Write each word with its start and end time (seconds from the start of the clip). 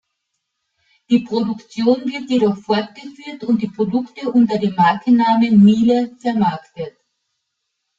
Die 1.11 1.19
Produktion 1.19 2.01
wird 2.07 2.27
jedoch 2.27 2.57
fortgeführt 2.57 3.43
und 3.43 3.61
die 3.61 3.67
Produkte 3.67 4.31
unter 4.31 4.57
dem 4.57 4.73
Markennamen 4.73 5.63
"Miele" 5.63 6.15
vermarktet. 6.17 6.97